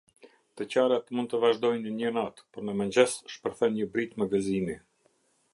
[0.61, 4.81] Të qarat mund të vazhdojnë një natë, por në mëngjes shpërthen një britmë gëzimi.